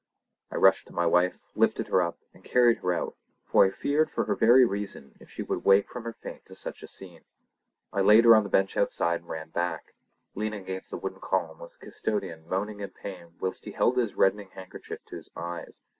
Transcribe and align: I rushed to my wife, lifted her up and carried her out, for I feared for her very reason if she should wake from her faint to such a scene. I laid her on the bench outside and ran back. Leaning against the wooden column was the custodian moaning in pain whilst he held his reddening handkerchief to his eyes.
I 0.49 0.55
rushed 0.55 0.87
to 0.87 0.93
my 0.95 1.05
wife, 1.05 1.39
lifted 1.53 1.89
her 1.89 2.01
up 2.01 2.17
and 2.33 2.43
carried 2.43 2.79
her 2.79 2.91
out, 2.91 3.15
for 3.45 3.65
I 3.65 3.69
feared 3.69 4.09
for 4.09 4.23
her 4.23 4.33
very 4.35 4.65
reason 4.65 5.15
if 5.19 5.29
she 5.29 5.45
should 5.45 5.63
wake 5.63 5.87
from 5.91 6.05
her 6.05 6.13
faint 6.13 6.43
to 6.47 6.55
such 6.55 6.81
a 6.81 6.87
scene. 6.87 7.23
I 7.93 8.01
laid 8.01 8.25
her 8.25 8.35
on 8.35 8.41
the 8.41 8.49
bench 8.49 8.75
outside 8.75 9.19
and 9.19 9.29
ran 9.29 9.49
back. 9.51 9.93
Leaning 10.33 10.63
against 10.63 10.89
the 10.89 10.97
wooden 10.97 11.19
column 11.21 11.59
was 11.59 11.77
the 11.77 11.85
custodian 11.85 12.49
moaning 12.49 12.79
in 12.79 12.89
pain 12.89 13.35
whilst 13.39 13.65
he 13.65 13.73
held 13.73 13.97
his 13.97 14.15
reddening 14.15 14.49
handkerchief 14.55 15.05
to 15.05 15.17
his 15.17 15.29
eyes. 15.35 15.83